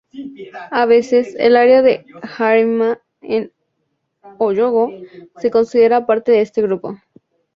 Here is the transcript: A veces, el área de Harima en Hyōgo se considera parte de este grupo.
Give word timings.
A 0.71 0.87
veces, 0.87 1.35
el 1.37 1.55
área 1.55 1.83
de 1.83 2.03
Harima 2.39 2.99
en 3.21 3.53
Hyōgo 4.39 5.05
se 5.37 5.51
considera 5.51 6.07
parte 6.07 6.31
de 6.31 6.41
este 6.41 6.63
grupo. 6.63 6.95